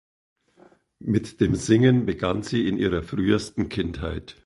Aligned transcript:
Mit 0.97 1.39
dem 1.41 1.53
Singen 1.53 2.07
begann 2.07 2.41
sie 2.41 2.67
in 2.67 2.79
ihrer 2.79 3.03
frühesten 3.03 3.69
Kindheit. 3.69 4.37